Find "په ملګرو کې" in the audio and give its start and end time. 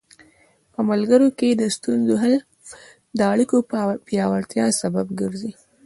0.73-1.49